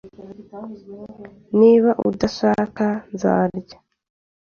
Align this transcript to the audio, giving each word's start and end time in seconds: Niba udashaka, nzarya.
Niba 1.59 1.89
udashaka, 2.09 2.85
nzarya. 3.13 3.77